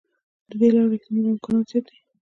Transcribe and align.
د 0.49 0.51
دې 0.59 0.69
لارې 0.75 0.93
احتمال 0.97 1.25
او 1.25 1.31
امکان 1.33 1.57
زیات 1.69 1.85
دی. 1.87 1.95